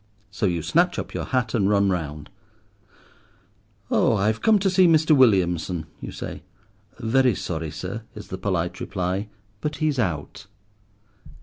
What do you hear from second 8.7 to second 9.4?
reply,